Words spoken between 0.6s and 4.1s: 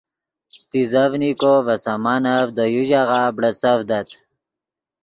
تیزڤنیکو ڤے سامانف دے یو ژاغہ بڑیڅڤدت